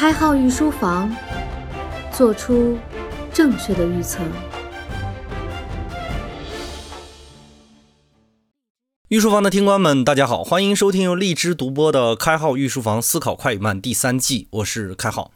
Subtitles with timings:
[0.00, 1.14] 开号御书房，
[2.10, 2.78] 做出
[3.34, 4.22] 正确的预测。
[9.08, 15.32] 御书房的听官们，大家好，欢迎收听由荔枝独播的《开号御书房思考快与慢》第三季，我是开号。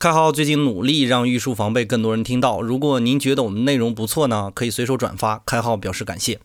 [0.00, 6.40] 开号最近努力让御书房被更多人听到，如果您觉得我们内容不错呢，可以随手转发，开号表示感谢。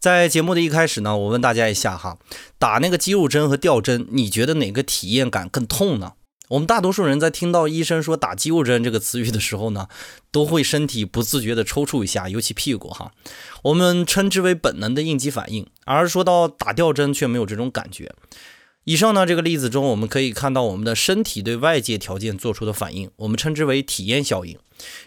[0.00, 2.16] 在节目的一开始呢，我问大家一下哈，
[2.58, 6.12] 打那个肌肉针和吊针，你觉得哪个体验感更痛呢？
[6.48, 9.88] 我们大多数人在听到医生说打肌肉针这个词语的时候呢，
[10.30, 13.12] 都会身体不自觉地抽搐一下，尤其屁股哈，
[13.62, 15.66] 我们称之为本能的应激反应。
[15.84, 18.12] 而说到打吊针，却没有这种感觉。
[18.84, 24.58] 以上呢这个例子中，我们可以看到我们的身体对外界条件做出的反应，我们称之为体验效应。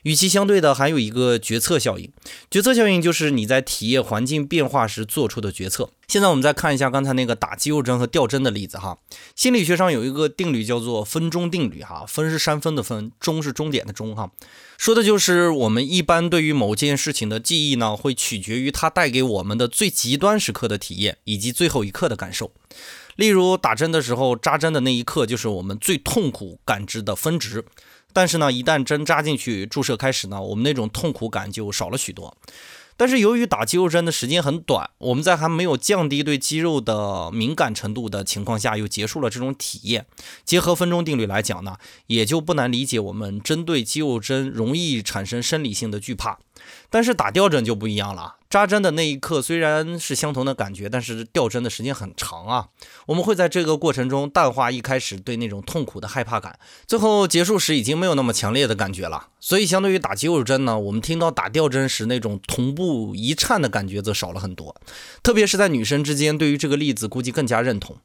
[0.04, 2.12] 与其相对的还有一个决策效应，
[2.50, 5.90] 决策效应就是你在体验环境变化时做出的决策。
[6.08, 8.98] 现在我们再看一下刚才那个打肌肉针和吊针的例子哈。
[9.36, 14.32] 心理学上有一个定律叫做分钟定律哈，分是山峰的分，终是终点的终哈，
[14.78, 22.52] 说的就是我们一般对于某件事情的记忆呢，会取决于它带给我们的最极端时刻的体验以及最后一刻的感受。
[23.18, 27.66] 例如打针的时候，扎针的那一刻就是我们最痛苦感知的分值。
[28.18, 32.36] 但是呢，一旦针扎进去，注射开始呢，我们那种痛苦感就少了许多。
[32.96, 40.08] 但是由于打肌肉针的时间很短，我们在还没有降低对肌肉的敏感程度的情况下，又结束了这种体验。
[40.44, 46.40] 结合分钟定律来讲呢，也就不难理解我们针对肌肉针容易产生生理性的惧怕。
[46.90, 48.38] 但是打吊针就不一样了。
[48.50, 52.68] 扎针的那一刻虽然是相同的感觉，但是吊针的时间很长啊。
[53.08, 59.28] 我们会在这个过程中淡化一开始对那种痛苦的害怕感，最后结束时已经没有那么强烈的感觉了。
[59.40, 64.76] 所以相对于打肌肉针呢，我们听到打吊针时那种同步一颤的感觉则少了很多。
[65.22, 67.98] 特别是在女生之间，对于这个例子估计更加认同。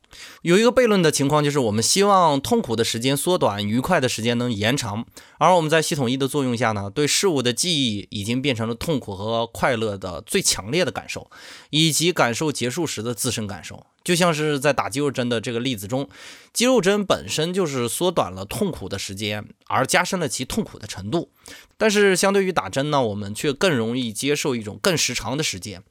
[0.42, 5.06] 有一个悖论的情况就是，我们希望痛苦的时间缩短，愉快的时间能延长。
[5.38, 10.20] 而我们在系统一的作用下呢，对事物的记忆已经变成了痛苦和快乐的。
[10.32, 11.30] 最强烈的感受，
[11.70, 16.08] 以及感受结束时的自身感受，就像是在打肌肉针的这个例子中，
[16.52, 21.30] 肌肉针本身就是缩短了痛苦的时间，而加深了其痛苦的程度。
[21.76, 25.82] 但是相对于打针呢，我们却更容易接受一种更时长的时间，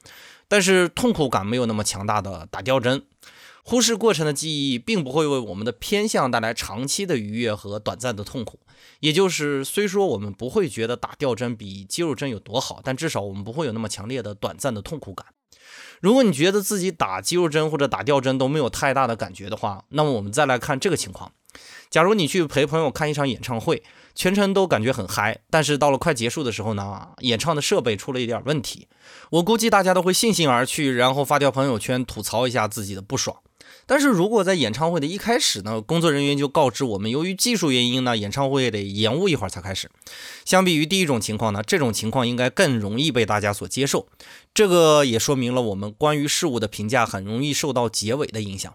[0.46, 3.02] 但是痛苦感没有那么强大的打吊针。
[3.64, 8.58] 忽视过程的记忆，并不会为我们的偏向带来长期的愉悦和短暂的痛苦。
[9.00, 15.26] 也就是，虽说我们不会觉得打吊针比肌肉针有多好，但至少我们不会有那么强烈的短暂的痛苦感。
[16.00, 21.30] 如果你觉得自己打肌肉针或者打吊针都没有太大的感觉的话，那么我们再来看这个情况：
[21.88, 28.88] 假如你去陪朋友看一场演唱会，全程都感觉很嗨，但是到了快结束的时候呢，演唱的设备出了一点问题，
[29.30, 33.36] 我估计大家都会悻悻而去，然后发条朋友圈吐槽一下自己的不爽。
[33.86, 39.90] 但是如果在演唱会的一开始呢，工作人员就告知我们，由于技术原因呢，演唱会得延误一会儿才开始。
[40.44, 44.06] 相比于第一种情况呢，这种情况应该更容易被大家所接受。
[44.54, 48.74] 这个也说明了我们关于事物的评价很容易受到结尾的影响。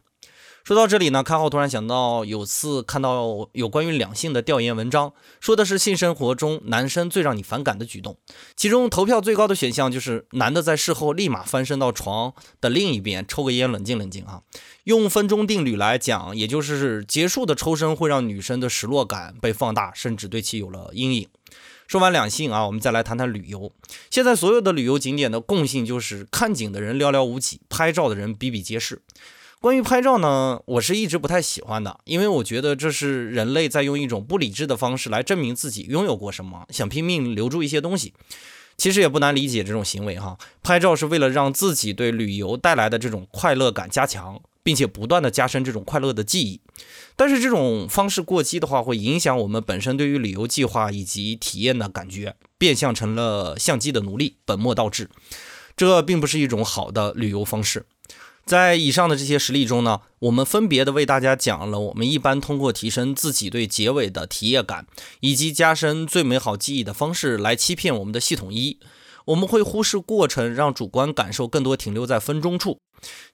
[0.68, 8.18] 说到这里呢，开号突然想到，有次看到有关于两性的调研文章，说的是性生活中男生最让你反感的举动，
[8.58, 14.42] 其中投票最高的选项就是男的在事后立马翻身到床的另一边抽个烟冷静冷静啊。
[14.84, 21.30] 用分钟定律来讲，也就是结束的抽身会让女生的失落感被放大，甚至对其有了阴影。
[21.88, 23.72] 说完两性啊，我们再来谈谈旅游。
[24.10, 29.02] 现在所有的旅游景点的共性就是看景的人寥寥无几，拍照的人比比皆是。
[29.60, 38.14] 关于拍照呢，我是一直不太喜欢的，因为我觉得这是人类在用一种不理智的方式来证明自己拥有过什么，想拼命留住一些东西。
[38.78, 46.62] 其实也不难理解这种行为哈，拍照是为了让自己对旅游带来的这种快乐感加强，并且不断的加深这种快乐的记忆。
[47.16, 55.10] 但是这种方式过激的话，会影响我们本身对于旅游计划以及体验的感觉，变相成了相机的奴隶，本末倒置。
[55.76, 57.86] 这并不是一种好的旅游方式。
[58.48, 64.88] 在以上的这些实例中呢，我们分别的为大家讲了我们一般通过提升自己对结尾的体验感，
[65.20, 68.80] 以及加深最美好记忆的方式来欺骗我们的系统一。
[69.26, 72.80] 我们会忽视过程，让主观感受更多停留在分钟处。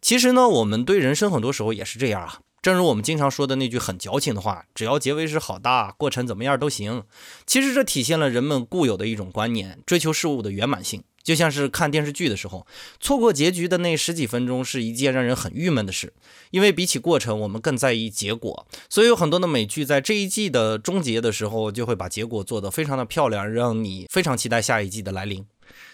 [0.02, 2.40] 其实呢，我们对人生很多时候也是这样啊。
[2.64, 7.04] 正如我们经常说的那句很矫情的话：“只要结尾是好的，过程怎么样都行。”
[7.46, 11.04] 其实这体现了人们固有的一种观念，追求事物的圆满性。
[11.24, 12.68] 就像是看电视剧的时候，
[13.00, 16.14] 错过结局的那十几分钟是一件让人很郁闷的事，
[16.52, 18.68] 因为比起过程，我们更在意结果。
[18.90, 25.46] 所以有很多的美剧在这一季的终结的时候，就会把结果做得非常的漂亮，让你非常期待下一季的来临。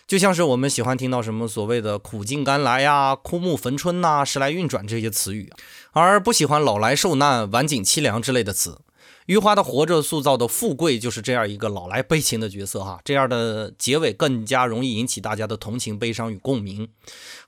[0.08, 5.54] 就像是我们喜欢听到什么所谓的“苦尽甘来”呀、“枯木逢春”呐、“时来运转”这些词语，
[5.92, 8.80] 而不喜欢“老来受难”、“晚景凄凉”之类的词。
[9.30, 16.90] 余华的《活着》塑造的富贵就是这样一个老来悲情的角色哈，这样的结尾更加容易引起大家的同情、悲伤与共鸣。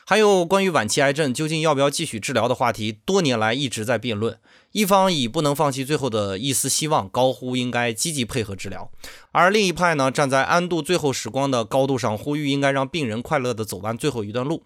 [0.06, 4.38] 还有关于晚期癌症究竟要不要继续治疗的话题，多年来一直在辩论。
[4.74, 8.92] 一方以不能放弃最后的一丝希望，高呼应该积极配合治疗；
[9.31, 14.62] 而另一派呢，站在安度最后时光的高度上，呼吁应该让病人快乐地走完最后一段路。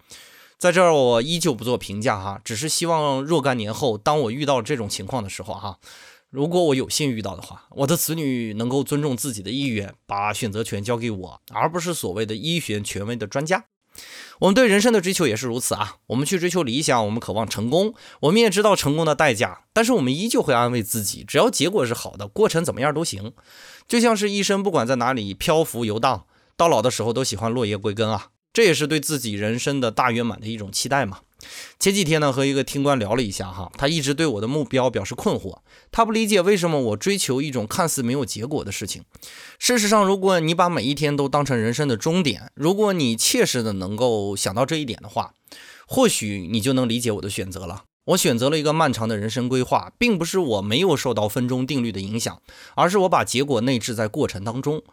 [0.58, 5.78] 在这儿，我依旧不做评价哈，只是希望若干年后，当我遇到这种情况的时候哈。
[6.36, 13.68] 如果我有幸遇到的话，我的子女能够尊重自己的意愿，把选择权交给我，而不是所谓的医学权威的专家。
[14.40, 16.00] 我们对人生的追求也是如此啊！
[16.08, 23.32] 我们去追求理想，我们渴望成功，我们也知道成功的代价，但是我们依旧会安慰自己，只要结果是好的，过程怎么样都行。
[23.88, 26.26] 就像是一生，不管在哪里漂浮游荡，
[26.58, 28.32] 到老的时候都喜欢落叶归根啊！
[28.52, 31.20] 这也是对自己人生的大圆满的一种期待嘛。
[31.80, 35.60] 前几天呢，和一个听官聊了一下哈，他一直对我的目标表示困惑，
[35.92, 39.04] 他不理解为什么我追求一种看似没有结果的事情。
[39.60, 45.34] 事实上，如果你把每一天都当成人生的终点，如果你切实的能够想到这一点的话，
[45.88, 47.84] 或许你就能理解我的选择了。
[48.06, 52.40] 我选择了一个漫长的人生规划，并不是我没有受到分钟定律的影响，
[52.76, 54.84] 而是我把结果内置在过程当中。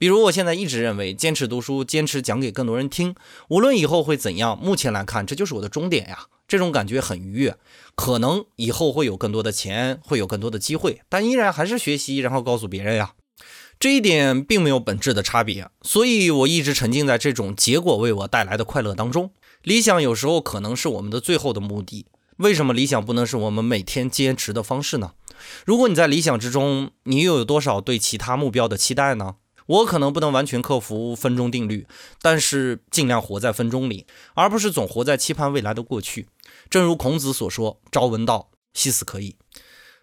[0.00, 3.14] 比如，我现在一直认为，坚持读书，坚持讲给更多人听，
[3.50, 6.20] 无论以后会怎样，目前来看，这就是我的终点呀。
[6.48, 7.58] 这种感觉很愉悦。
[7.94, 13.12] 可能以后会有更多的钱，会有更多的机会，但依然还是学习，然后告诉别人呀。
[13.78, 19.32] 这一点并没有本质的差别，所以我一直沉浸在这种结果为我带来的快乐当中。
[19.62, 22.06] 理想有时候可能是我们的最后的目的，
[22.38, 25.12] 为什么理想不能是我们每天坚持的方式呢？
[25.66, 29.34] 如果你在理想之中，你又有多少对其他目标的期待呢？
[29.70, 31.86] 我可能不能完全克服分钟定律，
[32.20, 36.26] 但是尽量活在分钟里，而不是总活在期盼未来的过去。
[36.68, 39.36] 正如孔子所说：“朝闻道，夕死可矣。”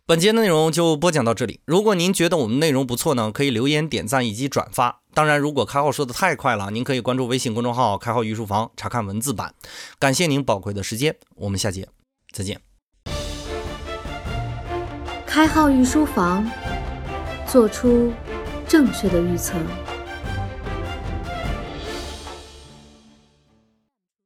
[0.08, 1.60] 本节内容就播讲到这里。
[1.66, 5.02] 如果您觉得我们内容不错呢，可以留言、点赞以及转发。
[5.14, 9.54] 当然，如果开号说的太快了，您可以关注微信公众号“开号御书房”查看文字版。
[10.00, 11.90] 感谢您宝贵的时间，我们下节
[12.32, 12.62] 再见。
[15.26, 16.50] 开号御书房，
[17.46, 18.14] 做出。
[18.68, 19.54] 正确的预测。